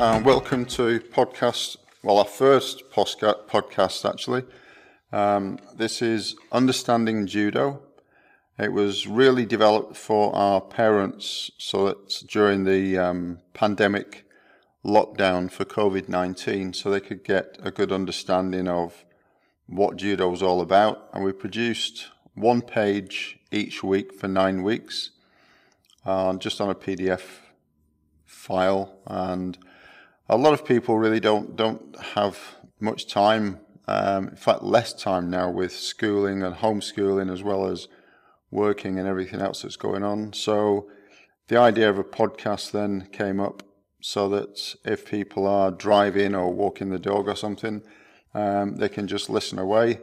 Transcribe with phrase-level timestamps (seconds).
[0.00, 1.76] and welcome to podcast.
[2.04, 4.44] Well, our first podcast actually.
[5.10, 7.82] Um, this is Understanding Judo.
[8.60, 14.24] It was really developed for our parents so that during the um, pandemic
[14.84, 19.04] lockdown for COVID 19, so they could get a good understanding of
[19.66, 21.08] what judo was all about.
[21.12, 25.10] And we produced one page each week for nine weeks,
[26.06, 27.40] uh, just on a PDF
[28.24, 28.96] file.
[29.04, 29.58] And
[30.28, 32.38] a lot of people really don't don't have
[32.80, 33.60] much time.
[33.86, 37.88] Um, in fact, less time now with schooling and homeschooling as well as
[38.50, 40.34] working and everything else that's going on.
[40.34, 40.88] So
[41.48, 43.62] the idea of a podcast then came up
[44.00, 47.82] so that if people are driving or walking the dog or something,
[48.34, 50.00] um, they can just listen away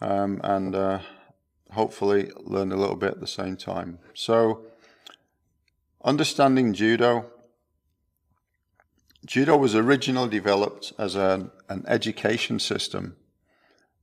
[0.00, 1.00] um, and uh,
[1.72, 3.98] hopefully learn a little bit at the same time.
[4.14, 4.64] So,
[6.04, 7.26] understanding judo.
[9.24, 13.16] Judo was originally developed as a, an education system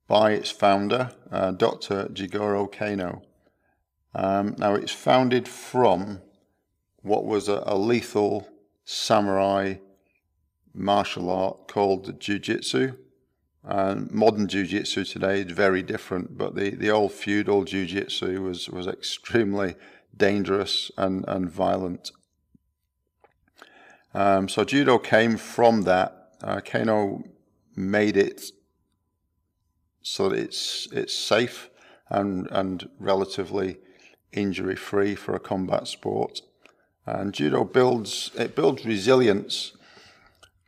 [0.07, 2.05] by its founder, uh, Dr.
[2.05, 3.21] Jigoro Kano.
[4.15, 6.21] Um, now, it's founded from
[7.01, 8.47] what was a, a lethal
[8.85, 9.75] samurai
[10.73, 12.93] martial art called jiu-jitsu.
[13.63, 18.87] And modern jiu-jitsu today is very different, but the, the old feudal jiu-jitsu was, was
[18.87, 19.75] extremely
[20.15, 22.11] dangerous and, and violent.
[24.13, 26.31] Um, so judo came from that.
[26.41, 27.23] Uh, Kano
[27.75, 28.51] made it
[30.01, 31.69] so that it's it's safe
[32.09, 33.77] and and relatively
[34.31, 36.41] injury free for a combat sport.
[37.05, 39.73] And judo builds it builds resilience,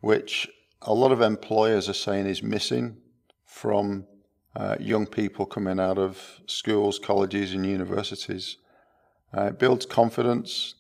[0.02, 0.50] which
[0.82, 2.98] a lot of employers are saying is missing
[3.46, 4.08] from
[4.56, 8.58] uh, young people coming out of schools, colleges, and universities.
[9.36, 10.76] Uh, it builds confidence.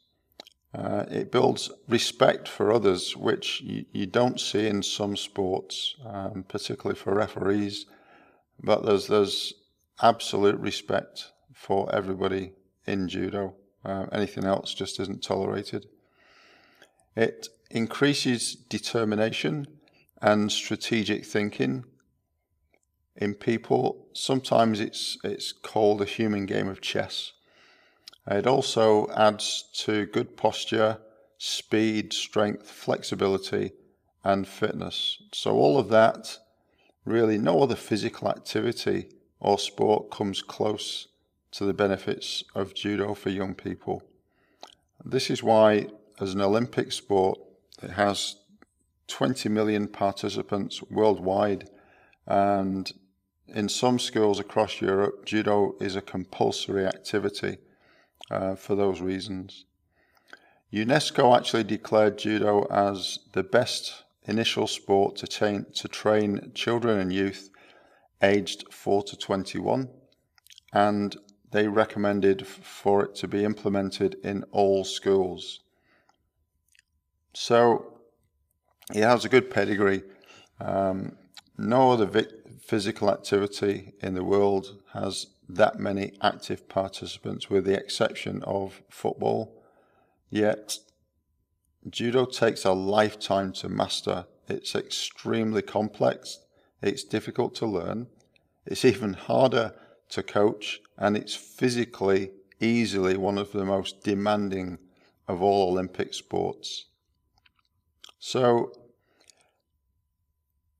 [0.73, 6.45] Uh, it builds respect for others, which you, you don't see in some sports, um,
[6.47, 7.85] particularly for referees.
[8.63, 9.53] But there's there's
[10.01, 12.53] absolute respect for everybody
[12.87, 13.55] in judo.
[13.83, 15.87] Uh, anything else just isn't tolerated.
[17.15, 19.67] It increases determination
[20.21, 21.83] and strategic thinking
[23.15, 24.07] in people.
[24.13, 27.33] Sometimes it's it's called a human game of chess.
[28.27, 30.99] It also adds to good posture,
[31.37, 33.71] speed, strength, flexibility,
[34.23, 35.23] and fitness.
[35.33, 36.37] So all of that,
[37.03, 39.07] really, no other physical activity
[39.39, 41.07] or sport comes close
[41.51, 44.03] to the benefits of judo for young people.
[45.03, 45.87] This is why,
[46.19, 47.39] as an Olympic sport,
[47.81, 48.35] it has
[49.07, 51.69] 20 million participants worldwide,
[52.27, 52.91] and
[53.47, 57.57] in some schools across Europe, judo is a compulsory activity
[58.29, 59.65] uh, for those reasons.
[60.71, 67.11] UNESCO actually declared judo as the best initial sport to, train, to train children and
[67.11, 67.49] youth
[68.21, 69.89] aged 4 to 21,
[70.71, 71.17] and
[71.51, 75.61] they recommended for it to be implemented in all schools.
[77.33, 77.99] So
[78.93, 80.03] he has a good pedigree.
[80.59, 81.17] Um,
[81.57, 82.27] no other vi-
[82.61, 89.61] physical activity in the world has that many active participants, with the exception of football.
[90.29, 90.77] Yet,
[91.89, 94.25] judo takes a lifetime to master.
[94.47, 96.39] It's extremely complex,
[96.81, 98.07] it's difficult to learn,
[98.65, 99.73] it's even harder
[100.09, 104.77] to coach, and it's physically easily one of the most demanding
[105.27, 106.85] of all Olympic sports.
[108.19, 108.73] So,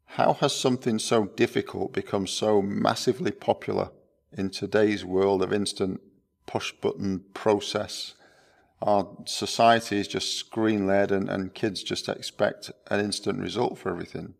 [0.05, 3.89] how has something so difficult become so massively popular
[4.33, 6.01] in today's world of instant
[6.45, 8.15] push button process?
[8.81, 13.89] Our society is just screen led, and, and kids just expect an instant result for
[13.89, 14.33] everything.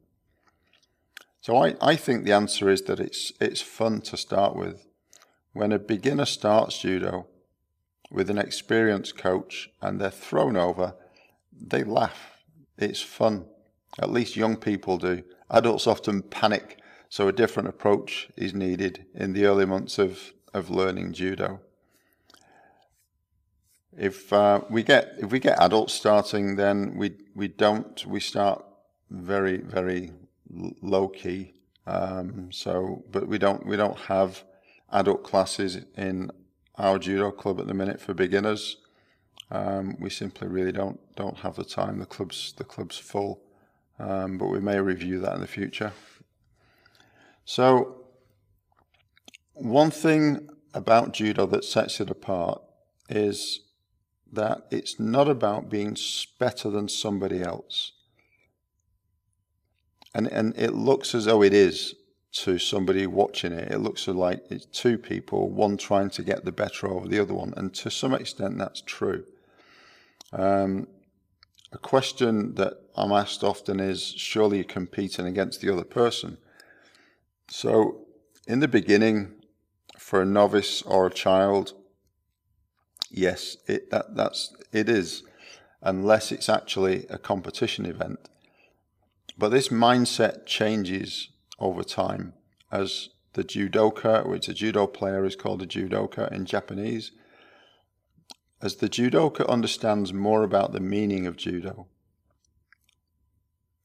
[1.41, 4.85] So I, I think the answer is that it's it's fun to start with.
[5.53, 7.27] When a beginner starts judo
[8.09, 10.95] with an experienced coach and they're thrown over,
[11.51, 12.37] they laugh.
[12.77, 13.45] It's fun.
[13.99, 15.23] At least young people do.
[15.49, 16.79] Adults often panic,
[17.11, 21.59] so a different approach is needed in the early months of, of learning judo.
[23.97, 28.63] If uh, we get if we get adults starting, then we we don't we start
[29.09, 30.13] very very
[30.81, 31.55] low key.
[31.85, 34.45] Um, so, but we don't we don't have
[34.93, 36.31] adult classes in
[36.77, 38.77] our judo club at the minute for beginners.
[39.51, 41.99] Um, we simply really don't don't have the time.
[41.99, 43.41] The club's the club's full,
[43.99, 45.91] um, but we may review that in the future.
[47.45, 48.05] So,
[49.53, 52.61] one thing about judo that sets it apart
[53.09, 53.61] is
[54.31, 55.97] that it's not about being
[56.39, 57.91] better than somebody else.
[60.13, 61.95] and and it looks as though it is
[62.31, 63.71] to somebody watching it.
[63.71, 67.33] It looks like it's two people, one trying to get the better over the other
[67.33, 69.25] one, and to some extent that's true.
[70.31, 70.87] Um,
[71.73, 76.37] a question that I'm asked often is, surely you're competing against the other person.
[77.53, 78.05] So,
[78.47, 79.33] in the beginning,
[79.97, 81.73] for a novice or a child,
[83.09, 85.23] yes, it, that, that's, it is,
[85.81, 88.29] unless it's actually a competition event.
[89.37, 91.27] But this mindset changes
[91.59, 92.35] over time
[92.71, 97.11] as the judoka, which a judo player is called a judoka in Japanese,
[98.61, 101.87] as the judoka understands more about the meaning of judo,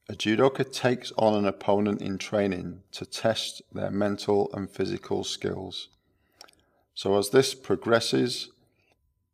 [0.09, 5.89] a judoka takes on an opponent in training to test their mental and physical skills.
[6.93, 8.49] So, as this progresses,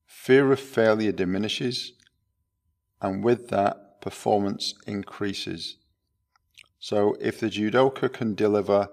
[0.07, 1.93] fear of failure diminishes,
[3.01, 5.77] and with that, performance increases.
[6.79, 8.89] So, if the judoka can deliver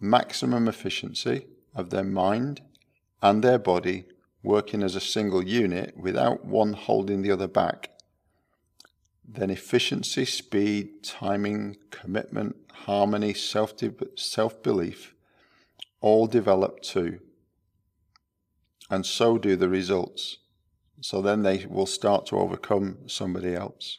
[0.00, 2.60] maximum efficiency of their mind
[3.22, 4.04] and their body
[4.42, 7.90] working as a single unit without one holding the other back,
[9.30, 13.74] then efficiency, speed, timing, commitment, harmony, self
[14.62, 15.14] belief
[16.00, 17.20] all develop too.
[18.90, 20.38] And so do the results.
[21.00, 23.98] So then they will start to overcome somebody else.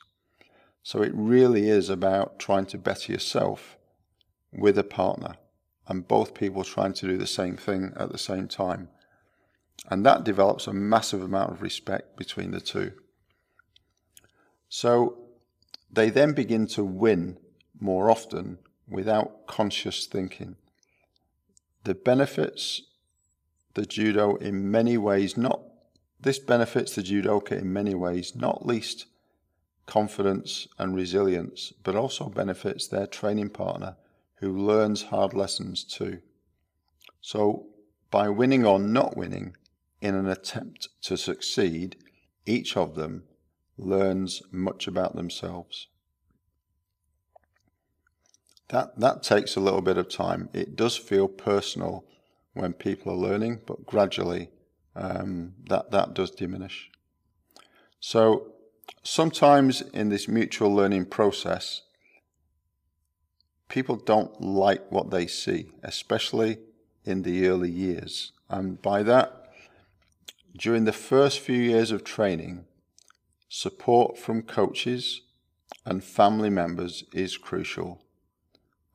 [0.81, 3.77] So it really is about trying to better yourself
[4.51, 5.35] with a partner
[5.87, 8.89] and both people trying to do the same thing at the same time.
[9.89, 12.93] And that develops a massive amount of respect between the two.
[14.69, 15.17] So
[15.91, 17.37] they then begin to win
[17.79, 20.55] more often without conscious thinking.
[21.83, 22.83] The benefits
[23.75, 25.61] the judo in many ways not
[26.21, 29.05] this benefits the judoka in many ways, not least
[29.85, 33.95] confidence and resilience, but also benefits their training partner
[34.35, 36.21] who learns hard lessons too.
[37.21, 37.67] So
[38.11, 39.55] by winning or not winning,
[40.01, 41.97] in an attempt to succeed,
[42.45, 43.23] each of them
[43.79, 45.87] learns much about themselves.
[48.69, 50.49] That, that takes a little bit of time.
[50.53, 52.05] It does feel personal
[52.53, 54.49] when people are learning, but gradually
[54.95, 56.91] um, that, that does diminish.
[57.99, 58.53] So
[59.03, 61.81] sometimes in this mutual learning process,
[63.69, 66.59] people don't like what they see, especially
[67.05, 68.33] in the early years.
[68.49, 69.51] And by that,
[70.57, 72.65] during the first few years of training,
[73.49, 75.21] support from coaches
[75.85, 78.01] and family members is crucial.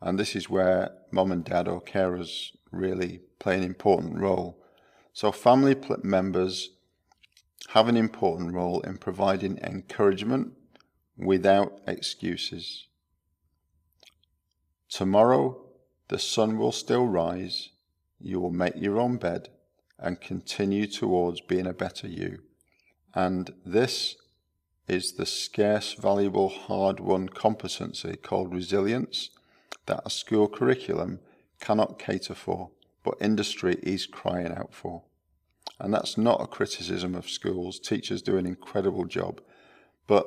[0.00, 4.58] And this is where mom and dad or carers really play an important role.
[5.12, 6.70] So, family members
[7.70, 10.52] have an important role in providing encouragement
[11.16, 12.86] without excuses.
[14.88, 15.60] Tomorrow,
[16.08, 17.70] the sun will still rise.
[18.20, 19.48] You will make your own bed
[19.98, 22.40] and continue towards being a better you.
[23.14, 24.16] And this
[24.88, 29.30] is the scarce, valuable, hard won competency called resilience
[29.86, 31.20] that a school curriculum
[31.60, 32.70] cannot cater for,
[33.02, 35.02] but industry is crying out for.
[35.80, 37.78] And that's not a criticism of schools.
[37.78, 39.40] Teachers do an incredible job,
[40.06, 40.26] but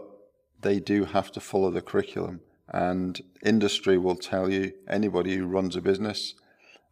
[0.62, 2.42] they do have to follow the curriculum.
[2.68, 6.34] And industry will tell you, anybody who runs a business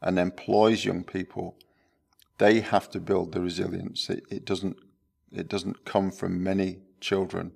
[0.01, 1.57] and employs young people
[2.37, 4.09] they have to build the resilience.
[4.09, 4.77] It, it doesn't
[5.31, 7.51] it doesn't come from many children.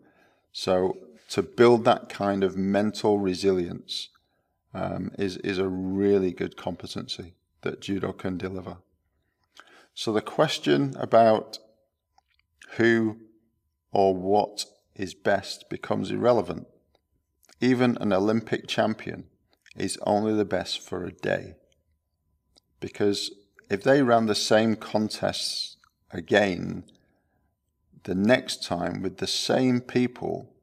[0.52, 0.98] So
[1.30, 4.10] to build that kind of mental resilience
[4.74, 8.78] um, is is a really good competency that judo can deliver.
[9.94, 11.60] So the question about
[12.78, 13.18] who
[13.92, 14.66] or what
[14.96, 16.68] is best becomes irrelevant.
[17.62, 19.26] Even an Olympic champion
[19.76, 21.56] is only the best for a day
[22.80, 23.32] because
[23.70, 25.78] if they ran the same contests
[26.12, 26.84] again
[28.04, 30.54] the next time with the same people,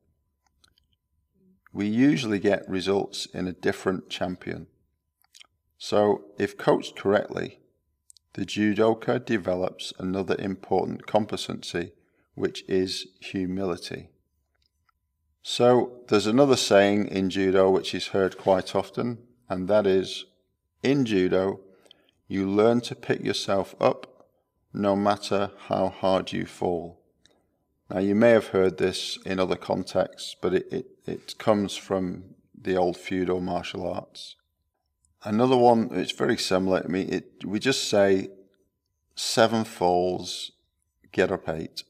[1.73, 4.67] we usually get results in a different champion.
[5.79, 7.61] So, if coached correctly,
[8.33, 11.93] the judoka develops another important competency,
[12.35, 14.09] which is humility.
[15.43, 20.25] So, there's another saying in judo which is heard quite often, and that is
[20.83, 21.61] in judo,
[22.27, 24.29] you learn to pick yourself up
[24.73, 27.01] no matter how hard you fall.
[27.91, 32.35] Now, you may have heard this in other contexts, but it, it, it comes from
[32.61, 34.37] the old feudal martial arts.
[35.23, 36.83] Another one, it's very similar.
[36.85, 38.29] I mean, it, we just say
[39.15, 40.53] seven falls,
[41.13, 41.85] get up eight.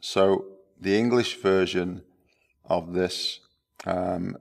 [0.00, 0.46] So
[0.80, 2.02] the English version
[2.64, 3.40] of this
[3.86, 4.36] um,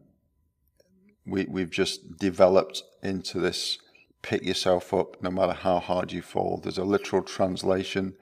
[1.25, 3.80] we, we've just developed into this
[4.22, 6.60] pick yourself up no matter how hard you fall.
[6.62, 8.15] There's a literal translation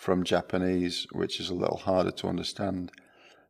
[0.00, 2.90] from Japanese, which is a little harder to understand.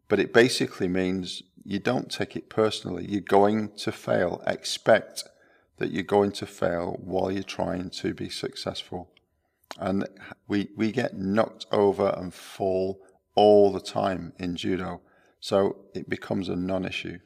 [0.09, 3.07] But it basically means you don't take it personally.
[3.09, 4.43] You're going to fail.
[4.49, 5.23] Expect
[5.77, 9.13] that you're going to fail while you're trying to be successful.
[9.79, 10.09] And
[10.49, 13.01] we, we get knocked over and fall
[13.37, 15.03] all the time in judo.
[15.39, 17.21] So it becomes a non issue.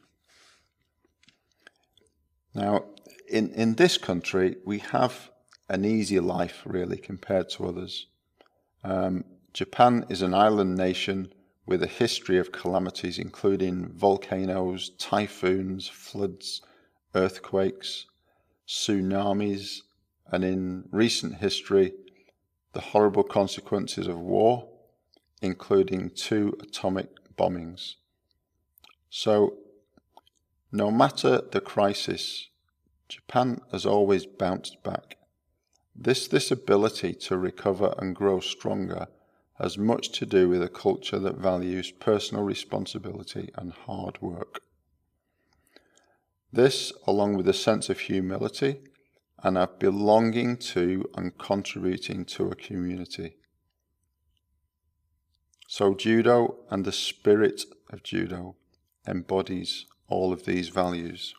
[2.55, 2.85] Now,
[3.27, 5.31] in, in this country, we have
[5.71, 8.09] an easy life, really, compared to others.
[8.85, 9.25] Um,
[9.55, 11.33] Japan is an island nation
[11.67, 16.61] with a history of calamities, including volcanoes, typhoons, floods,
[17.15, 18.07] earthquakes,
[18.69, 19.81] tsunamis,
[20.31, 21.93] and in recent history,
[22.73, 24.69] the horrible consequences of war,
[25.41, 27.95] including two atomic bombings.
[29.09, 29.55] So,
[30.73, 32.49] no matter the crisis,
[33.09, 35.17] Japan has always bounced back.
[35.95, 39.09] This, this ability to recover and grow stronger
[39.59, 44.61] has much to do with a culture that values personal responsibility and hard work.
[46.53, 48.81] This, along with a sense of humility
[49.43, 53.37] and of belonging to and contributing to a community.
[55.69, 58.57] So, judo and the spirit of judo
[59.07, 61.35] embodies all of these values.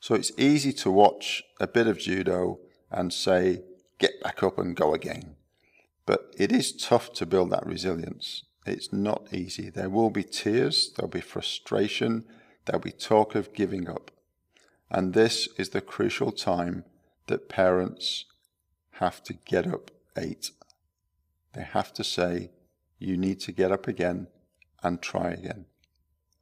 [0.00, 2.58] So, it's easy to watch a bit of judo
[2.90, 3.62] and say,
[3.98, 5.36] get back up and go again.
[6.06, 8.44] But it is tough to build that resilience.
[8.66, 9.70] It's not easy.
[9.70, 12.24] There will be tears, there'll be frustration,
[12.64, 14.10] there'll be talk of giving up.
[14.90, 16.84] And this is the crucial time
[17.26, 18.24] that parents
[18.92, 20.50] have to get up eight.
[21.54, 22.50] They have to say,
[22.98, 24.26] you need to get up again
[24.82, 25.66] and try again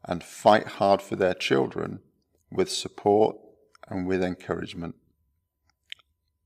[0.04, 2.00] and fight hard for their children
[2.50, 3.36] with support
[3.88, 4.94] and with encouragement.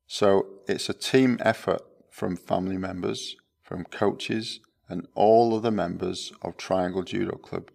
[0.07, 6.57] So it's a team effort from family members, from coaches, and all other members of
[6.57, 7.71] Triangle Judo Club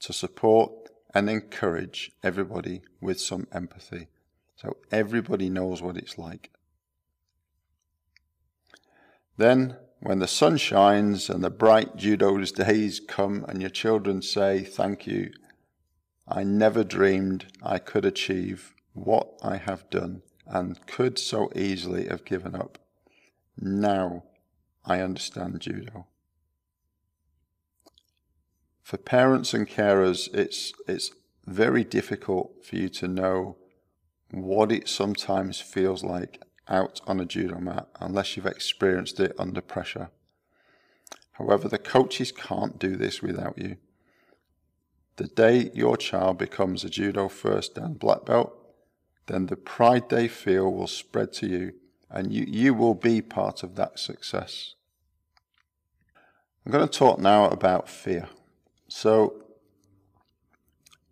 [0.00, 0.72] to support
[1.12, 4.06] and encourage everybody with some empathy.
[4.54, 6.50] So everybody knows what it's like.
[9.36, 14.62] Then, when the sun shines and the bright judo's days come and your children say,
[14.62, 15.32] Thank you,
[16.28, 22.24] I never dreamed I could achieve what I have done and could so easily have
[22.24, 22.78] given up.
[23.58, 24.24] Now
[24.84, 26.06] I understand judo.
[28.82, 31.12] For parents and carers, it's, it's
[31.46, 33.56] very difficult for you to know
[34.32, 39.60] what it sometimes feels like out on a judo mat unless you've experienced it under
[39.60, 40.10] pressure.
[41.32, 43.76] However, the coaches can't do this without you.
[45.16, 48.59] The day your child becomes a judo first dan black belt,
[49.30, 51.72] then the pride they feel will spread to you
[52.10, 54.74] and you, you will be part of that success.
[56.66, 58.28] I'm going to talk now about fear.
[58.88, 59.44] So,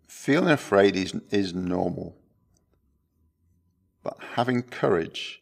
[0.05, 2.17] feeling afraid is, is normal,
[4.03, 5.41] but having courage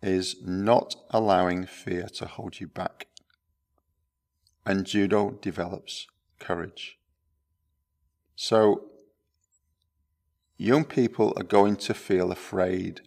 [0.00, 3.08] is not allowing fear to hold you back.
[4.64, 6.06] And judo develops
[6.38, 6.98] courage.
[8.36, 8.90] So,
[10.56, 13.00] young people are going to feel afraid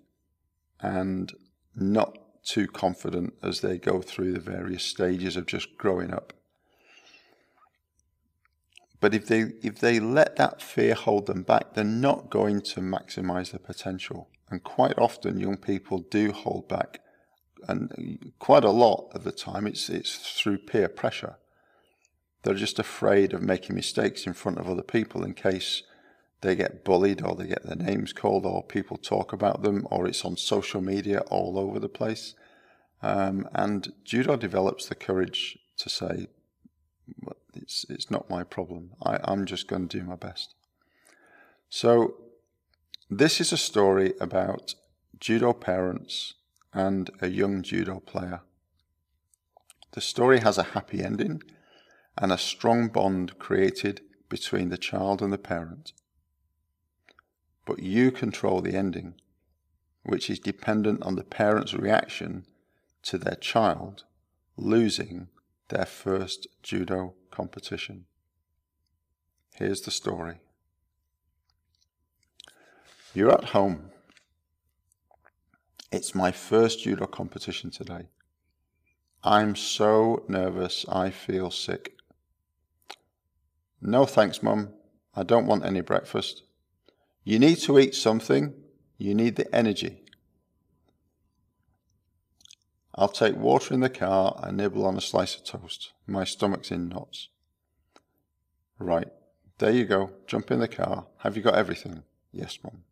[0.79, 1.33] and
[1.75, 6.33] not too confident as they go through the various stages of just growing up.
[8.99, 12.79] But if they if they let that fear hold them back, they're not going to
[12.79, 14.29] maximize their potential.
[14.49, 17.01] And quite often young people do hold back.
[17.67, 21.35] And quite a lot of the time it's it's through peer pressure.
[22.41, 25.83] They're just afraid of making mistakes in front of other people in case
[26.41, 30.07] they get bullied or they get their names called or people talk about them or
[30.07, 32.35] it's on social media all over the place.
[33.01, 36.27] Um, and judo develops the courage to say,
[37.53, 38.91] it's, it's not my problem.
[39.03, 40.53] I, I'm just going to do my best.
[41.69, 42.15] So,
[43.09, 44.75] this is a story about
[45.19, 46.33] judo parents
[46.73, 48.41] and a young judo player.
[49.91, 51.41] The story has a happy ending
[52.17, 55.93] and a strong bond created between the child and the parent
[57.67, 59.13] but you control the ending,
[60.03, 62.45] which is dependent on the parent's reaction
[63.03, 64.05] to their child
[64.55, 65.27] losing
[65.67, 68.05] their first judo competition.
[69.53, 70.37] Here's the story.
[73.13, 73.91] You're at home.
[75.91, 78.07] It's my first judo competition today.
[79.23, 81.97] I'm so nervous I feel sick.
[83.81, 84.69] No thanks, Mum.
[85.13, 86.43] I don't want any breakfast.
[87.27, 88.53] You need to eat something.
[88.97, 90.01] You need the energy.
[92.95, 95.91] I'll take water in the car and nibble on a slice of toast.
[96.07, 97.27] My stomach's in knots.
[98.79, 99.09] Right,
[99.57, 100.11] there you go.
[100.25, 101.07] Jump in the car.
[101.17, 102.03] Have you got everything?
[102.31, 102.85] Yes, Mum.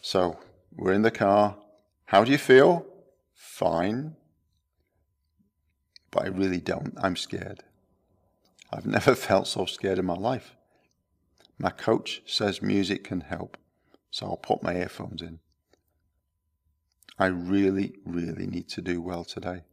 [0.00, 0.40] So,
[0.74, 1.58] we're in the car.
[2.06, 2.84] How do you feel?
[3.36, 4.16] Fine.
[6.10, 6.98] But I really don't.
[7.00, 7.62] I'm scared.
[8.72, 10.56] I've never felt so scared in my life.
[11.60, 13.58] My coach says music can help,
[14.10, 15.40] so I'll put my earphones in.
[17.18, 19.64] I really, really need to do well today.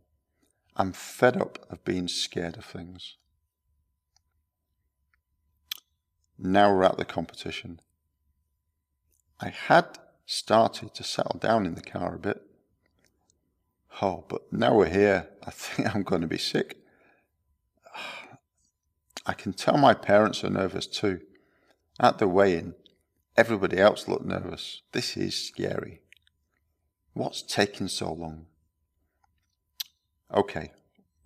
[0.75, 3.15] I'm fed up of being scared of things.
[6.37, 7.79] Now we're at the competition.
[9.39, 12.41] I had started to settle down in the car a bit.
[14.01, 16.75] Oh, but now we're here, I think I'm going to be sick.
[19.25, 21.21] I can tell my parents are nervous too.
[21.99, 22.75] At the weigh in,
[23.35, 24.83] everybody else looked nervous.
[24.91, 26.01] This is scary.
[27.13, 28.45] What's taking so long?
[30.31, 30.73] Okay,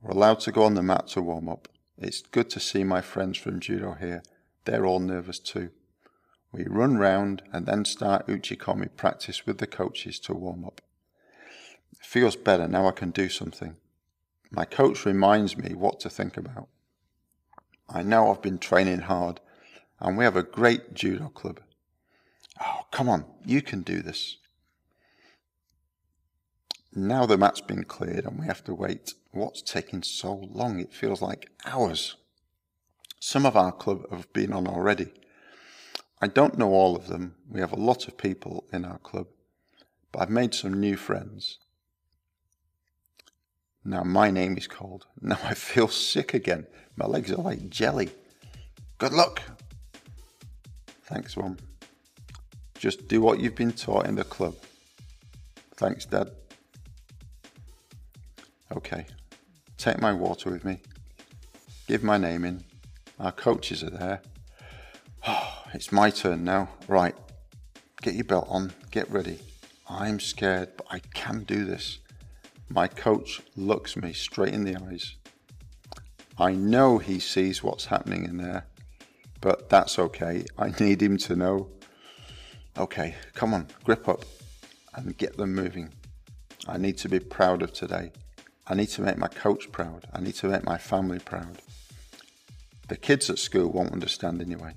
[0.01, 1.68] we're allowed to go on the mat to warm up.
[1.98, 4.24] It's good to see my friends from judo here.
[4.63, 5.72] They're all nervous too.
[6.54, 10.82] We run round and then start uchikomi practice with the coaches to warm up.
[11.92, 13.75] It feels better now I can do something.
[14.51, 16.68] My coach reminds me what to think about.
[17.90, 19.42] I know I've been training hard
[20.01, 21.62] and we have a great judo club.
[22.60, 24.38] Oh, come on, you can do this.
[26.93, 29.13] Now the mat's been cleared and we have to wait.
[29.31, 30.79] What's taking so long?
[30.79, 32.15] It feels like hours.
[33.20, 35.13] Some of our club have been on already.
[36.22, 37.36] I don't know all of them.
[37.50, 39.27] We have a lot of people in our club,
[40.12, 41.60] but I've made some new friends.
[43.85, 45.05] Now my name is called.
[45.22, 46.68] Now I feel sick again.
[46.96, 48.09] My legs are like jelly.
[48.98, 49.42] Good luck.
[51.12, 51.58] Thanks, Mum.
[52.80, 54.56] Just do what you've been taught in the club.
[55.76, 56.32] Thanks, Dad.
[58.72, 59.06] Okay,
[59.78, 60.80] take my water with me.
[61.86, 62.64] Give my name in.
[63.20, 64.22] Our coaches are there.
[65.28, 66.70] Oh, it's my turn now.
[66.88, 67.16] Right,
[68.02, 69.40] get your belt on, get ready.
[69.90, 72.00] I'm scared, but I can do this.
[72.70, 75.18] My coach looks me straight in the eyes.
[76.38, 78.66] I know he sees what's happening in there,
[79.42, 80.46] but that's okay.
[80.58, 81.70] I need him to know.
[82.77, 84.24] Okay, come on, grip up
[84.96, 85.92] and get them moving.
[86.68, 88.12] I need to be proud of today.
[88.68, 90.08] I need to make my coach proud.
[90.14, 91.62] I need to make my family proud.
[92.88, 94.75] The kids at school won't understand anyway.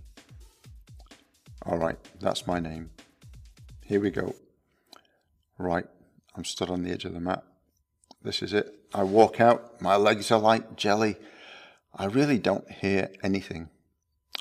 [1.66, 2.90] All right, that's my name.
[3.85, 4.35] Here we go.
[5.59, 5.87] Right,
[6.35, 7.44] I'm stood on the edge of the mat.
[8.22, 8.74] This is it.
[8.94, 11.16] I walk out, my legs are like jelly.
[11.94, 13.68] I really don't hear anything.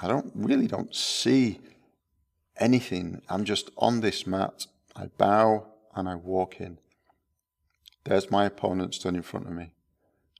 [0.01, 1.59] I don't really don't see
[2.57, 3.21] anything.
[3.29, 4.67] I'm just on this mat.
[4.95, 6.77] I bow and I walk in.
[8.03, 9.73] There's my opponent stood in front of me.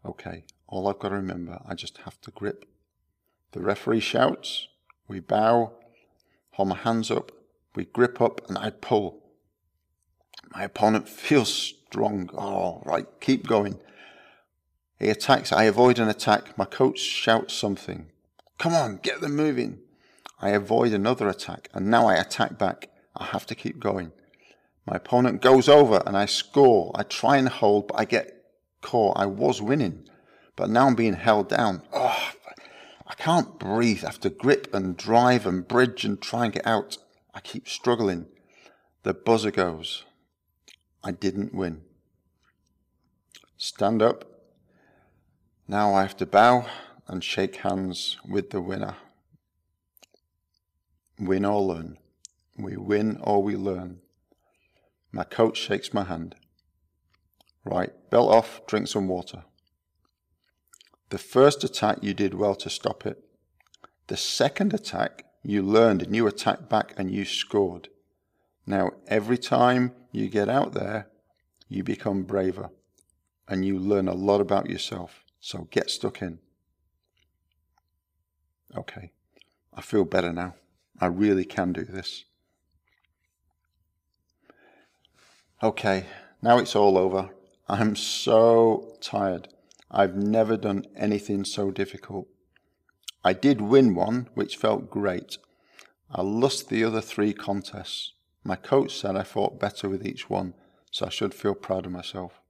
[0.06, 2.66] Okay, all I've got to remember, I just have to grip.
[3.54, 4.68] The referee shouts,
[5.08, 5.74] we bow,
[6.52, 7.32] hold my hands up,
[7.76, 9.24] we grip up, and I pull.
[10.54, 12.30] My opponent feels strong.
[12.34, 13.80] Oh, right, keep going.
[15.00, 16.58] He attacks, I avoid an attack.
[16.58, 18.10] My coach shouts something.
[18.58, 19.80] Come on, get them moving.
[20.40, 22.90] I avoid another attack, and now I attack back.
[23.16, 24.12] I have to keep going.
[24.86, 26.92] My opponent goes over and I score.
[26.96, 28.44] I try and hold, but I get
[28.82, 29.18] caught.
[29.18, 30.08] I was winning,
[30.56, 31.84] but now I'm being held down.
[31.94, 32.32] Oh,
[33.08, 34.04] I can't breathe.
[34.04, 36.98] I have to grip and drive and bridge and try and get out.
[37.34, 38.28] I keep struggling.
[39.04, 40.04] The buzzer goes.
[41.04, 41.82] I didn't win.
[43.58, 44.26] Stand up.
[45.68, 46.66] Now I have to bow
[47.14, 48.96] and shake hands with the winner.
[51.20, 52.00] Win or learn.
[52.58, 54.00] We win or we learn.
[55.12, 56.34] My coach shakes my hand.
[57.64, 59.44] Right, belt off, drink some water.
[61.12, 63.24] The first attack, you did well to stop it.
[64.08, 67.90] The second attack, you learned and you attacked back and you scored.
[68.66, 71.10] Now, every time you get out there,
[71.70, 72.72] you become braver
[73.48, 75.24] and you learn a lot about yourself.
[75.40, 76.40] So get stuck in.
[78.76, 79.12] Okay,
[79.74, 80.56] I feel better now.
[81.00, 82.26] I really can do this.
[85.62, 86.06] Okay,
[86.42, 87.30] now it's all over.
[87.68, 89.48] I'm so tired.
[89.90, 92.28] I've never done anything so difficult.
[93.24, 95.38] I did win one, which felt great.
[96.12, 98.14] I lost the other three contests.
[98.44, 100.54] My coach said I fought better with each one,
[100.92, 102.42] so I should feel proud of myself.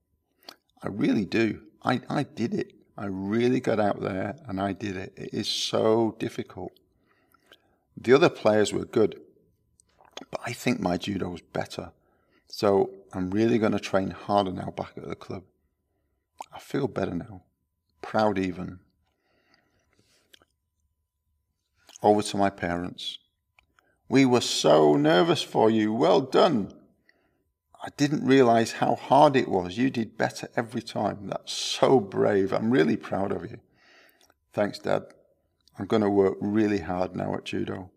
[0.81, 1.61] I really do.
[1.83, 2.73] I, I did it.
[2.97, 5.13] I really got out there and I did it.
[5.15, 6.71] It is so difficult.
[7.97, 9.19] The other players were good,
[10.29, 11.91] but I think my judo was better.
[12.47, 15.43] So I'm really going to train harder now back at the club.
[16.51, 17.43] I feel better now,
[18.01, 18.79] proud even.
[22.01, 23.17] Over to my parents.
[24.09, 25.93] We were so nervous for you.
[25.93, 26.71] Well done.
[27.85, 29.77] I didn't realize how hard it was.
[29.77, 31.27] You did better every time.
[31.27, 32.53] That's so brave.
[32.53, 33.59] I'm really proud of you.
[34.53, 35.03] Thanks, Dad.
[35.77, 37.91] I'm going to work really hard now at judo.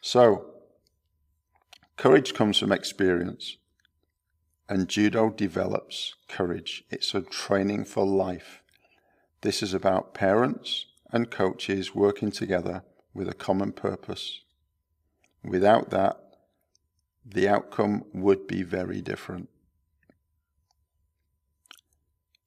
[0.00, 0.46] So,
[1.96, 3.58] courage comes from experience,
[4.68, 6.82] and judo develops courage.
[6.90, 8.60] It's a training for life.
[9.42, 14.40] This is about parents and coaches working together with a common purpose.
[15.44, 16.23] Without that,
[17.24, 19.48] the outcome would be very different.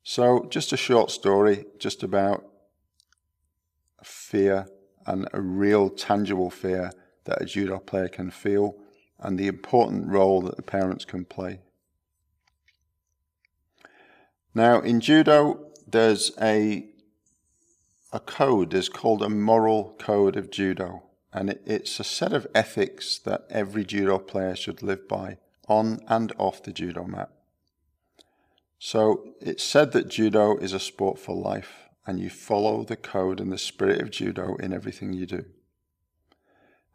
[0.03, 2.45] So, just a short story just about
[4.03, 4.67] fear
[5.05, 6.91] and a real tangible fear
[7.25, 8.75] that a judo player can feel
[9.19, 11.59] and the important role that the parents can play.
[14.53, 16.87] Now, in judo, there's a,
[18.11, 21.03] a code, there's called a moral code of judo,
[21.37, 25.99] and it, it's a set of ethics that every judo player should live by on
[26.07, 27.29] and off the judo mat.
[28.79, 33.39] So it's said that judo is a sport for life, and you follow the code
[33.39, 35.45] and the spirit of judo in everything you do.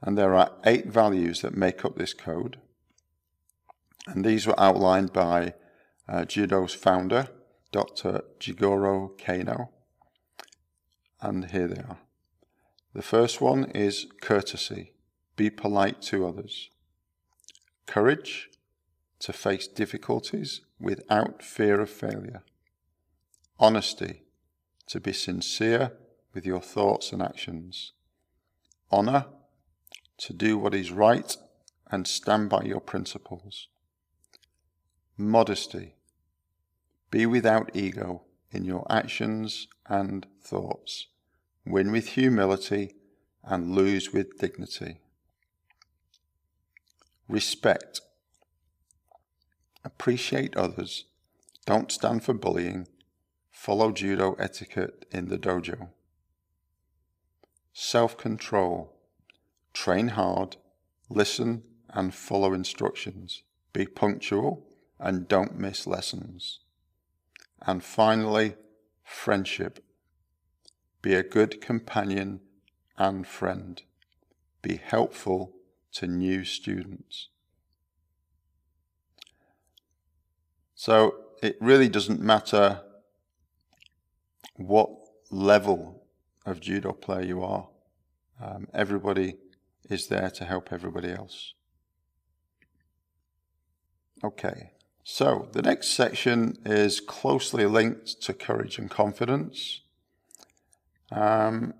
[0.00, 2.58] And there are eight values that make up this code.
[4.06, 5.54] And these were outlined by
[6.08, 7.28] uh, judo's founder,
[7.70, 8.22] Dr.
[8.40, 9.70] Jigoro Kano.
[11.20, 11.98] And here they are.
[12.94, 14.92] The first one is courtesy,
[15.36, 16.68] be polite to others.
[17.86, 18.50] Courage,
[19.20, 22.42] to face difficulties without fear of failure.
[23.58, 24.24] Honesty,
[24.88, 25.92] to be sincere
[26.34, 27.92] with your thoughts and actions.
[28.90, 29.26] Honor,
[30.18, 31.36] to do what is right
[31.90, 33.68] and stand by your principles.
[35.16, 35.94] Modesty,
[37.10, 41.06] be without ego in your actions and thoughts.
[41.64, 42.94] Win with humility
[43.44, 44.98] and lose with dignity.
[47.28, 48.00] Respect,
[49.84, 51.06] Appreciate others.
[51.66, 52.86] Don't stand for bullying.
[53.50, 55.88] Follow judo etiquette in the dojo.
[57.72, 58.92] Self control.
[59.72, 60.56] Train hard.
[61.08, 63.42] Listen and follow instructions.
[63.72, 64.66] Be punctual
[65.00, 66.60] and don't miss lessons.
[67.60, 68.54] And finally,
[69.02, 69.84] friendship.
[71.02, 72.40] Be a good companion
[72.96, 73.82] and friend.
[74.62, 75.52] Be helpful
[75.94, 77.28] to new students.
[80.74, 82.80] So it really doesn't matter
[84.56, 84.90] what
[85.30, 86.04] level
[86.46, 87.68] of judo player you are.
[88.40, 89.36] Um, everybody
[89.88, 91.54] is there to help everybody else.
[94.24, 94.70] Okay,
[95.02, 99.80] so the next section is closely linked to courage and confidence.
[101.12, 101.74] Um,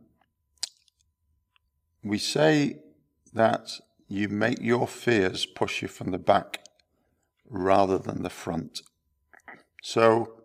[2.05, 2.81] we say
[3.33, 6.61] that you make your fears push you from the back
[7.49, 8.83] rather than the front.
[9.83, 10.43] So,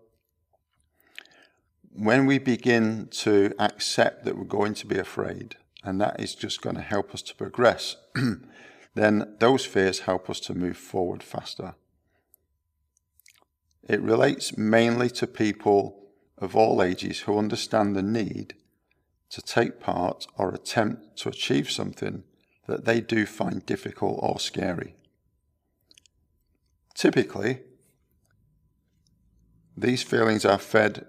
[1.92, 6.62] when we begin to accept that we're going to be afraid, and that is just
[6.62, 7.98] going to help us to progress,
[8.96, 11.76] then those fears help us to move forward faster.
[13.88, 16.04] It relates mainly to people
[16.38, 18.54] of all ages who understand the need
[19.30, 22.24] to take part or attempt to achieve something
[22.68, 24.96] that they do find difficult or scary.
[26.94, 27.62] Typically,
[29.76, 31.06] these feelings are fed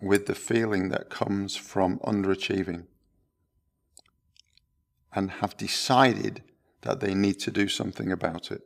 [0.00, 2.86] with the feeling that comes from underachieving
[5.12, 6.42] and have decided
[6.82, 8.62] that they need to do something about it.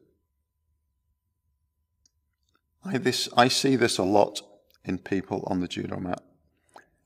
[2.84, 4.42] I, this, I see this a lot
[4.84, 6.22] in people on the judo mat,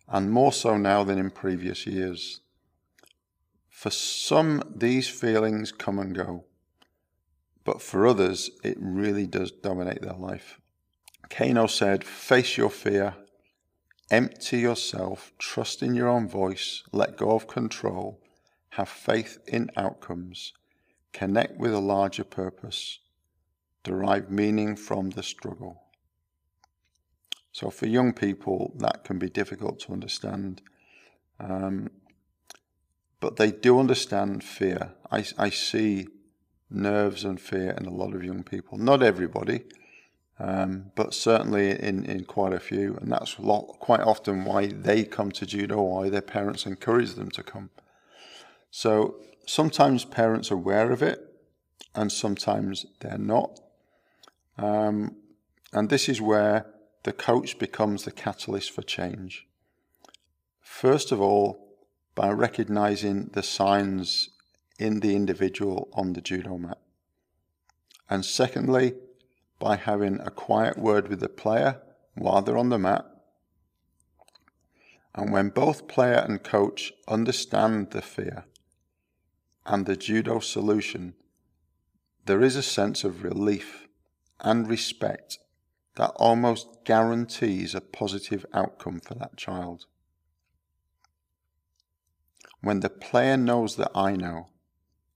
[0.09, 2.41] and more so now than in previous years.
[3.69, 6.45] For some, these feelings come and go,
[7.65, 10.59] but for others, it really does dominate their life.
[11.29, 13.15] Kano said, Face your fear,
[14.11, 18.21] empty yourself, trust in your own voice, let go of control,
[18.71, 20.55] have faith in outcomes,
[21.13, 23.01] connect with a larger purpose,
[23.85, 25.83] derive meaning from the struggle.
[27.59, 30.63] So, for young people, that can be difficult to understand.
[31.41, 31.91] Um,
[33.19, 34.93] but they do understand fear.
[35.11, 36.07] I, I see
[36.71, 38.79] nerves and fear in a lot of young people.
[38.79, 39.65] Not everybody,
[40.39, 42.97] um, but certainly in, in quite a few.
[43.01, 47.33] And that's lot, quite often why they come to judo, why their parents encourage them
[47.33, 47.71] to come.
[48.71, 49.17] So
[49.47, 51.19] sometimes parents are aware of it
[51.97, 53.59] and sometimes they're not.
[54.57, 55.17] Um,
[55.73, 56.65] and this is where
[57.03, 59.47] the coach becomes the catalyst for change.
[60.61, 61.69] First of all,
[62.15, 64.31] by recognizing the signs
[64.79, 66.79] in the individual on the judo mat.
[68.11, 68.95] And secondly,
[69.59, 71.81] by having a quiet word with the player
[72.15, 73.07] while they're on the mat.
[75.15, 78.45] And when both player and coach understand the fear
[79.67, 81.15] and the judo solution,
[82.25, 83.89] there is a sense of relief
[84.41, 85.39] and respect
[85.99, 89.87] that almost guarantees a positive outcome for that child.
[92.61, 94.51] When the player knows that I know,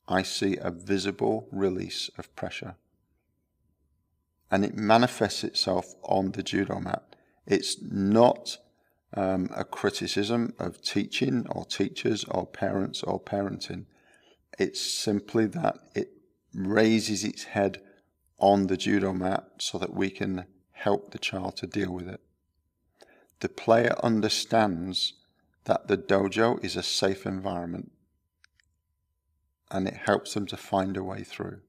[0.09, 2.75] I see a visible release of pressure.
[4.51, 7.15] And it manifests itself on the judo mat.
[7.47, 8.59] It's not
[9.15, 13.87] um, a criticism of teaching or teachers or parents or parenting.
[14.59, 16.11] It's simply that it
[16.53, 17.81] raises its head
[18.39, 20.47] on the judo mat so that we can
[20.83, 22.21] help the child to deal with it.
[23.41, 25.15] The player understands
[25.65, 27.93] that the dojo is a safe environment
[29.71, 31.61] and it helps them to find a way through.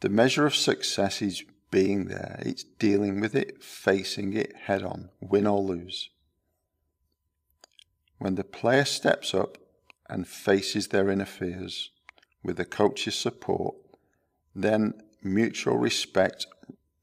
[0.00, 5.08] The measure of success is being there, it's dealing with it, facing it head on,
[5.20, 6.10] win or lose.
[8.18, 9.58] When the player steps up
[10.08, 11.90] and faces their inner fears
[12.44, 13.74] with the coach's support,
[14.54, 16.46] then mutual respect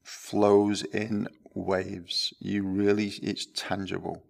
[0.02, 2.34] flows in waves.
[2.38, 4.22] You really, it's tangible.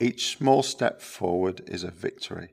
[0.00, 2.50] Each small step forward is a victory,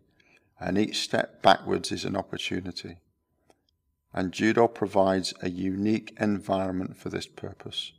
[0.59, 2.97] and each step backwards is an opportunity.
[4.13, 7.93] And judo provides a unique environment for this purpose.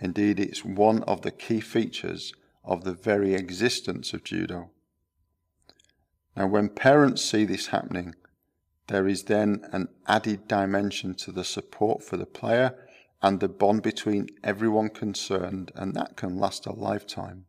[0.00, 2.32] Indeed, it's one of the key features
[2.64, 4.70] of the very existence of judo.
[6.36, 8.14] Now, when parents see this happening,
[8.88, 12.74] there is then an added dimension to the support for the player
[13.22, 17.46] and the bond between everyone concerned, and that can last a lifetime.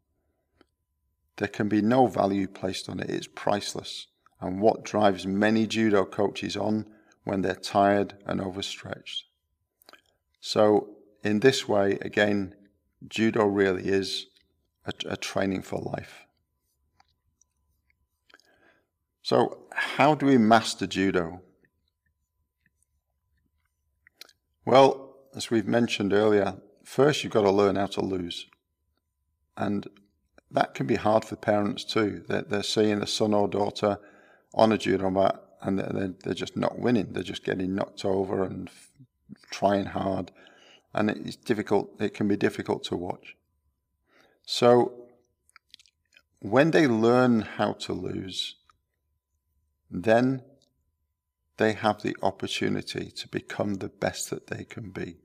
[1.36, 4.08] There can be no value placed on it, it's priceless,
[4.42, 6.88] and what drives many judo coaches on
[7.24, 9.26] when they're tired and overstretched.
[10.40, 12.56] So, in this way, again,
[13.08, 14.28] judo really is
[14.86, 16.27] a, a training for life.
[19.28, 21.42] So, how do we master judo?
[24.64, 28.48] Well, as we've mentioned earlier, first you've got to learn how to lose.
[29.58, 29.86] And
[30.50, 32.24] that can be hard for parents too.
[32.30, 34.00] They're, they're seeing a son or daughter
[34.54, 37.12] on a judo mat and they're, they're just not winning.
[37.12, 38.92] They're just getting knocked over and f-
[39.52, 40.32] trying hard.
[40.94, 43.36] And it's difficult, it can be difficult to watch.
[44.46, 45.10] So,
[46.40, 48.56] when they learn how to lose,
[49.90, 50.44] then
[51.58, 55.18] they have the opportunity to become the best that they can be.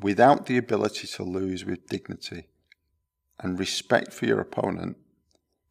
[0.00, 2.44] Without the ability to lose with dignity
[3.40, 4.96] and respect for your opponent,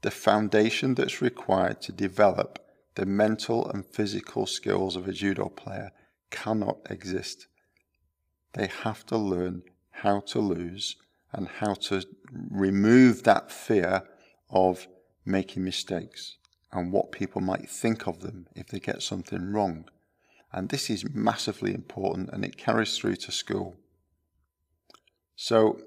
[0.01, 2.59] the foundation that's required to develop
[2.95, 5.91] the mental and physical skills of a judo player
[6.31, 7.47] cannot exist.
[8.53, 10.97] They have to learn how to lose
[11.31, 14.03] and how to remove that fear
[14.49, 14.87] of
[15.25, 16.37] making mistakes
[16.71, 19.86] and what people might think of them if they get something wrong.
[20.51, 23.77] And this is massively important and it carries through to school.
[25.36, 25.82] So,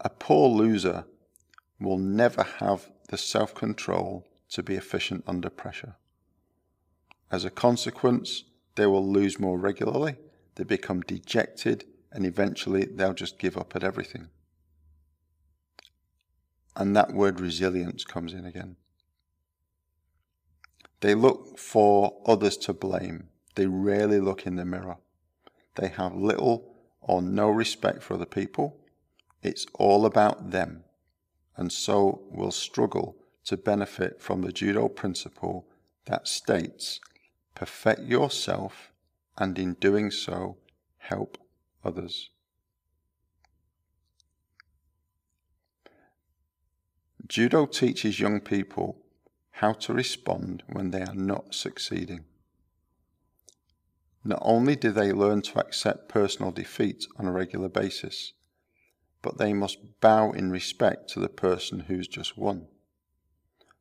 [0.00, 1.04] a poor loser
[1.78, 5.96] will never have the self control to be efficient under pressure.
[7.30, 10.16] As a consequence, they will lose more regularly,
[10.56, 14.28] they become dejected, and eventually they'll just give up at everything.
[16.74, 18.76] And that word resilience comes in again.
[21.00, 23.28] They look for others to blame.
[23.54, 24.98] They rarely look in the mirror.
[25.76, 28.76] They have little or no respect for other people.
[29.42, 30.84] It's all about them,
[31.56, 35.66] and so will struggle to benefit from the judo principle
[36.04, 37.00] that states
[37.54, 38.92] perfect yourself
[39.38, 40.58] and in doing so
[40.98, 41.38] help
[41.82, 42.30] others.
[47.26, 48.98] Judo teaches young people
[49.60, 52.24] how to respond when they are not succeeding.
[54.24, 58.32] Not only do they learn to accept personal defeat on a regular basis,
[59.20, 62.68] but they must bow in respect to the person who's just won.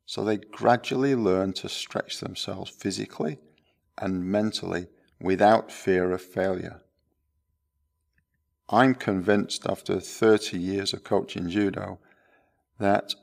[0.05, 3.39] So they gradually learn to stretch themselves physically
[3.97, 4.87] and mentally
[5.21, 6.81] without fear of failure.
[8.67, 11.99] I'm convinced after 30 years of coaching judo
[12.79, 13.13] that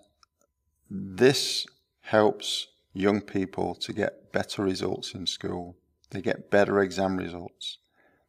[0.89, 1.67] this
[2.07, 5.77] helps young people to get better results in school.
[6.11, 7.79] They get better exam results.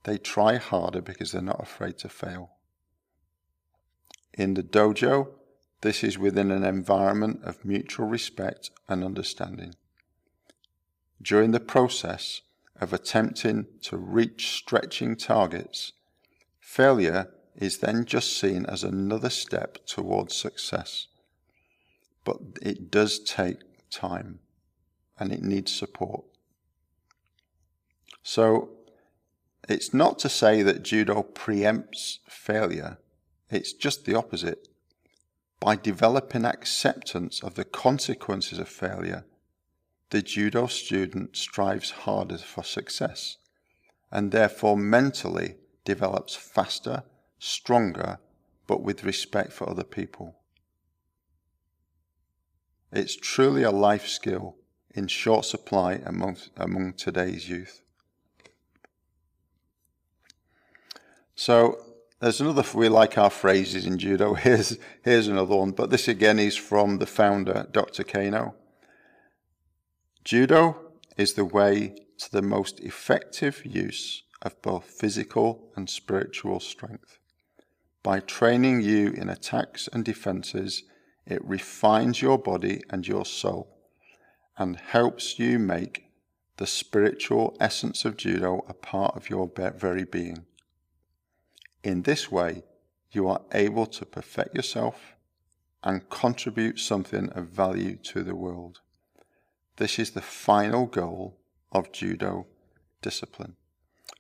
[0.04, 2.52] They try harder because they're not afraid to fail.
[4.34, 5.30] In the dojo,
[5.82, 9.76] this is within an environment of mutual respect and understanding.
[11.22, 12.42] During the process
[12.82, 15.94] of attempting to reach stretching targets,
[16.60, 21.08] failure is then just seen as another step towards success.
[22.24, 24.40] But it does take time
[25.20, 26.26] and it needs support.
[28.24, 28.70] So
[29.68, 32.98] it's not to say that judo preempts failure,
[33.50, 34.68] it's just the opposite.
[35.60, 39.26] By developing acceptance of the consequences of failure,
[40.10, 43.38] the judo student strives harder for success
[44.12, 47.04] and therefore mentally develops faster,
[47.40, 48.20] stronger,
[48.68, 50.36] but with respect for other people.
[52.92, 54.56] It's truly a life skill
[54.94, 57.82] in short supply among, among today's youth.
[61.36, 61.78] So
[62.20, 64.34] there's another, we like our phrases in judo.
[64.46, 68.04] Here's, here's another one, but this again is from the founder, Dr.
[68.04, 68.56] Kano.
[70.24, 70.78] Judo
[71.16, 77.20] is the way to the most effective use of both physical and spiritual strength.
[78.02, 80.84] By training you in attacks and defenses,
[81.28, 83.78] it refines your body and your soul
[84.58, 86.06] and helps you make
[86.58, 90.46] the spiritual essence of judo a part of your very being.
[91.84, 92.64] In this way,
[93.12, 95.16] you are able to perfect yourself
[95.84, 98.82] and contribute something of value to the world.
[99.78, 101.38] This is the final goal
[101.72, 102.48] of judo
[103.02, 103.56] discipline.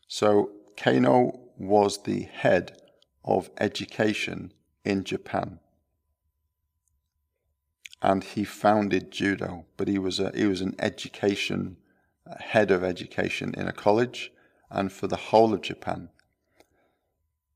[0.07, 2.79] So, Kano was the head
[3.25, 4.53] of education
[4.85, 5.59] in Japan.
[8.01, 11.77] And he founded judo, but he was a, he was an education
[12.39, 14.31] head of education in a college
[14.69, 16.09] and for the whole of Japan.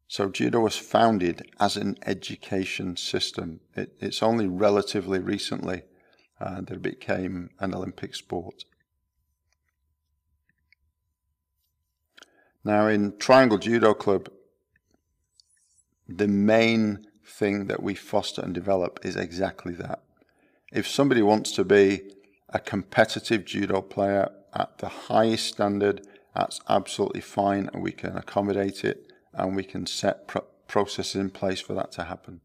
[0.08, 3.62] So judo was founded as an education system.
[3.76, 5.84] It, it's only relatively recently
[6.40, 8.66] uh, that it became an Olympic sport.
[12.64, 14.30] Now, in Triangle Judo Club,
[16.08, 20.04] the main thing that we foster and develop is exactly that.
[20.72, 22.02] If somebody wants to be
[22.50, 28.86] a competitive judo player at the highest standard, that's absolutely fine and we can accommodate
[28.86, 32.40] it and we can set pro- processes in place for that to happen.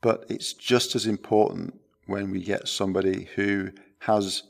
[0.00, 4.42] But it's just as important when we get somebody who has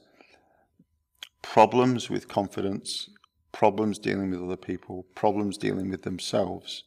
[1.43, 3.11] problems with confidence,
[3.53, 6.85] problems dealing with other people, problems dealing with themselves,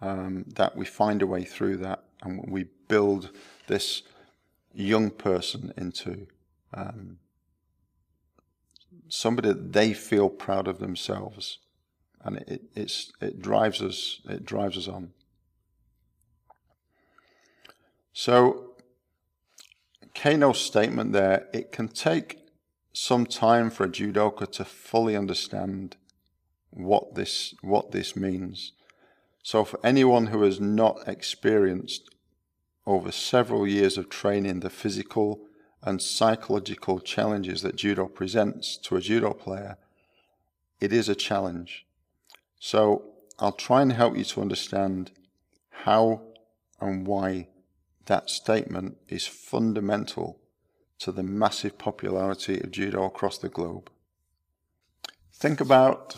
[0.00, 3.30] um, that we find a way through that and we build
[3.68, 4.02] this
[4.82, 6.26] young person into
[6.74, 7.18] um,
[9.08, 11.58] somebody that they feel proud of themselves
[12.24, 15.12] and it, it's, it drives us it drives us on.
[18.12, 18.74] So
[20.14, 22.38] Kano's statement there, it can take
[22.92, 25.96] some time for a judoka to fully understand
[26.70, 28.72] what this what this means.
[29.42, 32.10] So for anyone who has not experienced
[32.86, 35.40] over several years of training the physical
[35.82, 39.76] and psychological challenges that judo presents to a judo player,
[40.80, 41.86] it is a challenge.
[42.58, 43.02] So
[43.38, 45.10] I'll try and help you to understand
[45.70, 46.22] how
[46.80, 47.48] and why
[48.06, 50.38] that statement is fundamental
[50.98, 53.90] to the massive popularity of judo across the globe.
[55.32, 56.16] Think about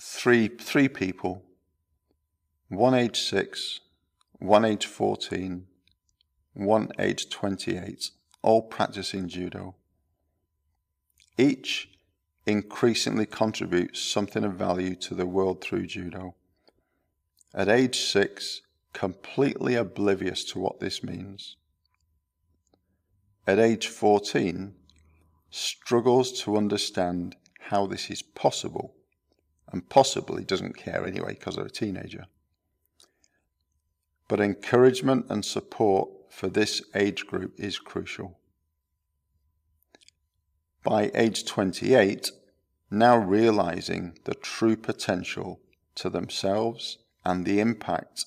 [0.00, 1.44] three, three people,
[2.68, 3.80] one age six,
[4.38, 5.66] one age 14,
[6.54, 8.10] one age 28,
[8.42, 9.74] all practicing judo.
[11.38, 11.90] Each
[12.46, 16.34] increasingly contributes something of value to the world through judo.
[17.54, 18.62] At age six,
[18.92, 21.56] completely oblivious to what this means.
[23.46, 24.74] At age 14,
[25.50, 28.94] struggles to understand how this is possible
[29.72, 32.26] and possibly doesn't care anyway because they're a teenager.
[34.28, 38.38] But encouragement and support for this age group is crucial
[40.86, 42.30] by age 28,
[42.92, 45.60] now realizing the true potential
[45.96, 48.26] to themselves and the impact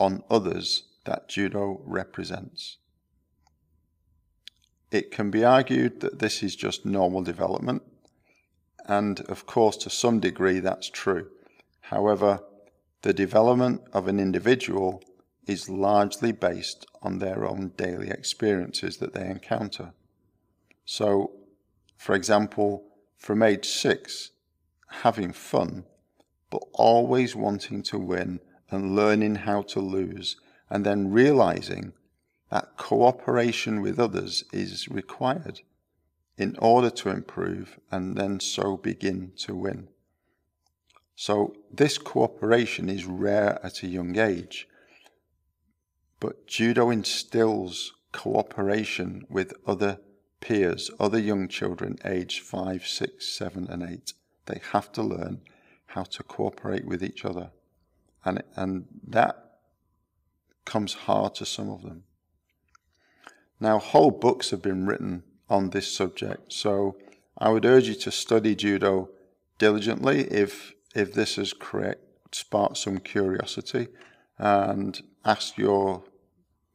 [0.00, 2.78] on others that judo represents.
[4.90, 7.82] It can be argued that this is just normal development,
[8.86, 11.28] and of course, to some degree, that's true.
[11.80, 12.40] However,
[13.02, 15.02] the development of an individual
[15.46, 19.92] is largely based on their own daily experiences that they encounter.
[20.84, 21.32] So,
[21.96, 22.84] for example,
[23.18, 24.30] from age six,
[24.88, 25.84] having fun,
[26.50, 28.40] but always wanting to win
[28.70, 30.36] and learning how to lose,
[30.70, 31.92] and then realizing
[32.50, 35.60] that cooperation with others is required
[36.36, 39.88] in order to improve and then so begin to win.
[41.14, 44.66] So, this cooperation is rare at a young age,
[46.22, 49.98] but judo instills cooperation with other
[50.40, 54.12] peers, other young children aged 5, 6, 7, and 8.
[54.46, 55.40] They have to learn
[55.86, 57.50] how to cooperate with each other.
[58.24, 59.58] And, and that
[60.64, 62.04] comes hard to some of them.
[63.58, 66.98] Now, whole books have been written on this subject, so
[67.36, 69.08] I would urge you to study judo
[69.58, 73.88] diligently if if this has correct, sparked some curiosity,
[74.38, 76.04] and ask your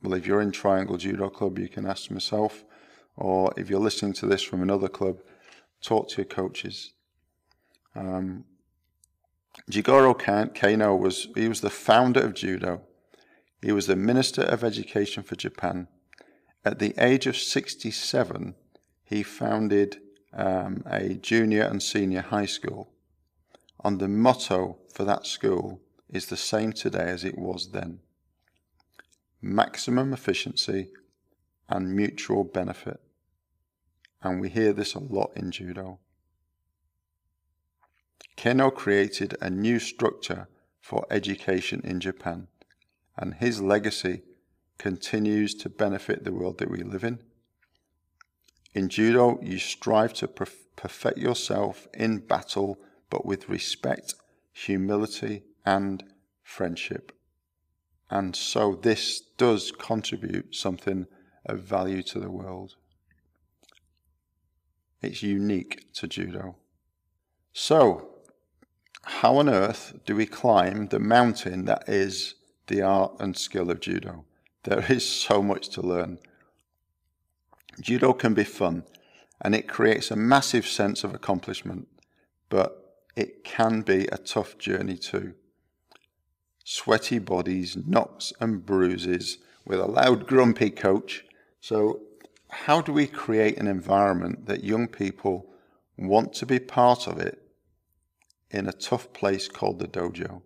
[0.02, 2.64] well, if you're in Triangle Judo Club, you can ask myself,
[3.16, 5.20] or if you're listening to this from another club,
[5.82, 6.94] talk to your coaches.
[7.96, 8.46] Um,
[9.72, 10.14] Jigoro
[10.54, 12.82] Kano was he was the founder of judo.
[13.62, 15.88] He was the Minister of Education for Japan.
[16.64, 18.54] At the age of 67,
[19.04, 19.98] he founded
[20.32, 22.92] um, a junior and senior high school.
[23.84, 28.00] And the motto for that school is the same today as it was then
[29.42, 30.90] maximum efficiency
[31.70, 33.00] and mutual benefit.
[34.22, 36.00] And we hear this a lot in judo.
[38.36, 40.48] Kano created a new structure
[40.80, 42.48] for education in Japan,
[43.18, 44.22] and his legacy
[44.78, 47.20] continues to benefit the world that we live in.
[48.74, 52.78] In judo, you strive to perfect yourself in battle,
[53.10, 54.14] but with respect,
[54.54, 56.04] humility, and
[56.44, 57.12] friendship.
[58.10, 61.08] And so this does contribute something
[61.46, 62.76] of value to the world.
[65.02, 66.56] It's unique to judo.
[67.54, 68.10] So,
[69.04, 72.36] how on earth do we climb the mountain that is
[72.68, 74.26] the art and skill of judo?
[74.64, 76.20] There is so much to learn.
[77.80, 78.84] Judo can be fun
[79.42, 81.88] and it creates a massive sense of accomplishment,
[82.50, 85.36] but it can be a tough journey too.
[86.70, 91.24] Sweaty bodies, knocks and bruises with a loud, grumpy coach.
[91.62, 92.02] So,
[92.50, 95.48] how do we create an environment that young people
[95.98, 97.42] want to be part of it
[98.52, 100.42] in a tough place called the dojo.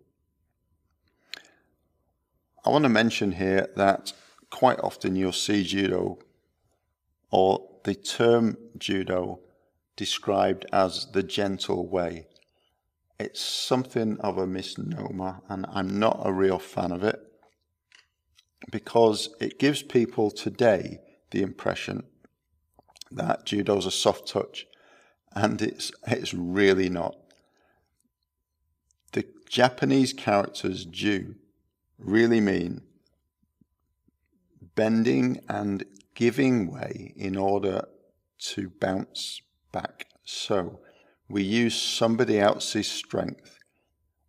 [2.64, 4.12] I want to mention here that
[4.50, 6.18] quite often you'll see judo
[7.30, 9.40] or the term judo
[9.96, 12.26] described as the gentle way.
[13.22, 17.20] It's something of a misnomer, and I'm not a real fan of it
[18.72, 20.98] because it gives people today
[21.30, 22.02] the impression
[23.12, 24.66] that judo's a soft touch,
[25.36, 27.14] and it's, it's really not.
[29.12, 31.36] The Japanese characters ju
[31.98, 32.80] really mean
[34.74, 35.84] bending and
[36.16, 37.84] giving way in order
[38.38, 40.06] to bounce back.
[40.24, 40.80] So
[41.32, 43.58] we use somebody else's strength.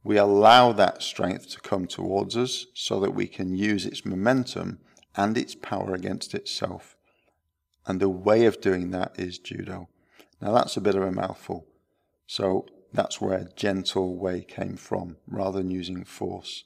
[0.06, 4.80] We allow that strength to come towards us so that we can use its momentum
[5.14, 6.95] and its power against itself.
[7.86, 9.89] And the way of doing that is judo.
[10.39, 11.68] Now that's a bit of a mouthful.
[12.26, 16.64] So that's where gentle way came from, rather than using force.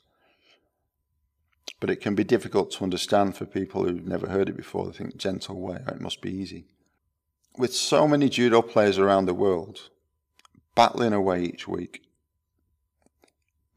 [1.80, 4.86] But it can be difficult to understand for people who've never heard it before.
[4.86, 6.68] They think gentle way, it must be easy.
[7.58, 9.90] With so many judo players around the world,
[10.78, 12.04] battling away each week,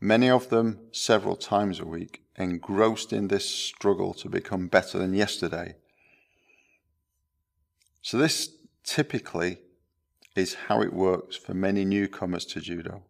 [0.03, 5.15] many of them several times a week, engrossed in this struggle to become better than
[5.15, 5.75] yesterday.
[8.03, 8.51] So, this
[8.85, 9.61] typically
[10.37, 13.03] is how it works for many newcomers to judo.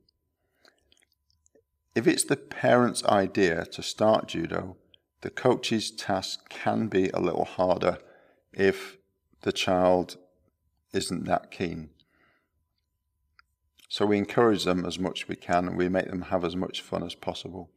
[1.96, 4.76] If it's the parent's idea to start judo,
[5.22, 7.98] the coach's task can be a little harder
[8.52, 8.98] if
[9.42, 10.16] the child
[10.92, 11.90] isn't that keen.
[13.90, 16.54] So we encourage them as much as we can and we make them have as
[16.54, 17.70] much fun as possible.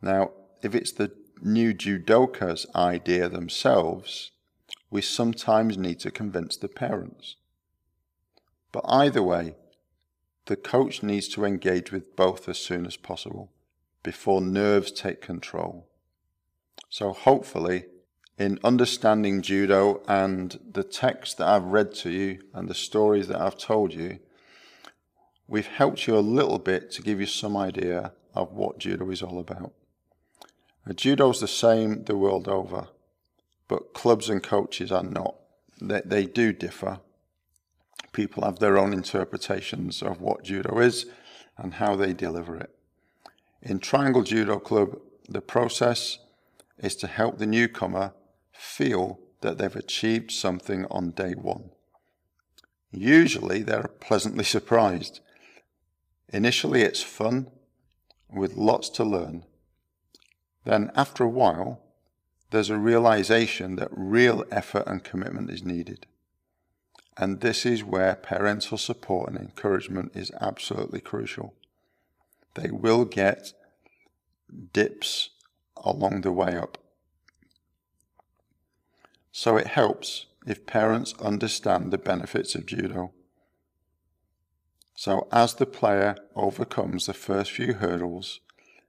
[0.00, 0.30] Now,
[0.62, 1.10] if it's the
[1.42, 4.30] new judoka's idea themselves,
[4.90, 7.34] we sometimes need to convince the parents.
[8.70, 9.56] But either way,
[10.46, 13.50] the coach needs to engage with both as soon as possible
[14.04, 15.88] before nerves take control.
[16.90, 17.86] So hopefully,
[18.38, 23.40] in understanding judo and the text that I've read to you and the stories that
[23.40, 24.20] I've told you,
[25.48, 29.22] we've helped you a little bit to give you some idea of what judo is
[29.22, 29.72] all about.
[30.94, 32.88] Judo's the same the world over,
[33.66, 35.34] but clubs and coaches are not.
[35.80, 37.00] They, they do differ.
[38.12, 41.06] People have their own interpretations of what judo is
[41.56, 42.70] and how they deliver it.
[43.60, 46.18] In Triangle Judo Club, the process
[46.78, 48.12] is to help the newcomer
[48.52, 51.70] feel that they've achieved something on day one.
[52.90, 55.20] Usually they're pleasantly surprised.
[56.30, 57.50] Initially it's fun
[58.30, 59.44] with lots to learn.
[60.64, 61.80] Then after a while,
[62.50, 66.06] there's a realization that real effort and commitment is needed.
[67.16, 71.54] And this is where parental support and encouragement is absolutely crucial.
[72.54, 73.52] They will get
[74.72, 75.30] dips
[75.76, 76.78] along the way up.
[79.32, 83.12] So it helps if parents understand the benefits of judo.
[84.98, 88.40] So as the player overcomes the first few hurdles,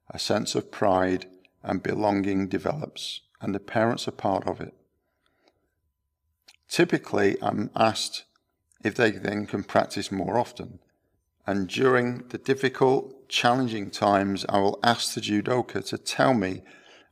[0.10, 1.28] a sense of pride
[1.62, 4.74] and belonging develops, and the parents are part of it.
[6.68, 8.24] Typically, I'm asked
[8.84, 10.80] if they then can practice more often.
[11.45, 16.64] And during the difficult, challenging times, I will ask the judoka to tell me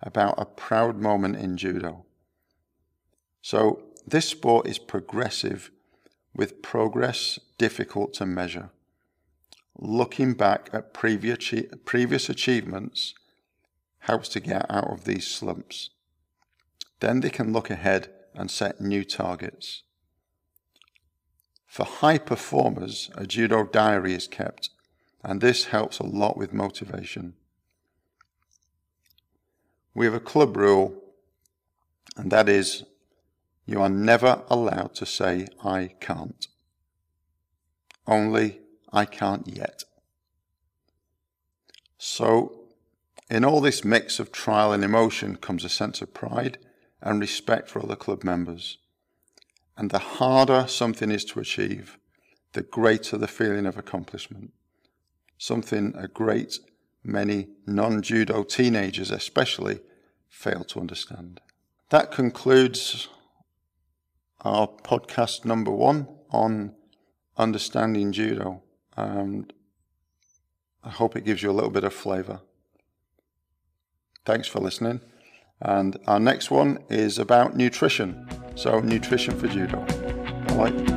[0.02, 2.04] about a proud moment in judo.
[3.44, 5.70] So this sport is progressive
[6.34, 8.72] with progress difficult to measure.
[9.80, 13.14] Looking back at previous achievements
[14.00, 15.92] helps to get out of these slumps.
[17.00, 19.84] Then they can look ahead and set new targets.
[21.68, 24.72] For high performers, a judo diary is kept,
[25.24, 27.36] and this helps a lot with motivation.
[29.94, 31.04] We have a club rule,
[32.16, 32.84] and that is
[33.66, 36.48] you are never allowed to say, I can't.
[38.08, 38.62] Only,
[38.92, 39.84] I can't yet.
[41.98, 42.68] So,
[43.30, 46.58] in all this mix of trial and emotion comes a sense of pride
[47.02, 48.78] and respect for other club members.
[49.76, 51.98] And the harder something is to achieve,
[52.54, 54.54] the greater the feeling of accomplishment.
[55.38, 56.60] Something a great
[57.04, 59.80] many non judo teenagers, especially,
[60.30, 61.42] fail to understand.
[61.90, 63.08] That concludes
[64.42, 66.74] our podcast number one on
[67.38, 68.64] understanding judo.
[68.98, 69.54] And
[70.84, 72.42] I hope it gives you a little bit of flavour.
[74.26, 75.00] Thanks for listening.
[75.62, 78.28] And our next one is about nutrition.
[78.56, 79.86] So, nutrition for judo.
[80.50, 80.97] Bye.